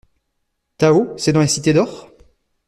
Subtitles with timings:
[0.77, 2.09] Tao c'est dans les cités d'or?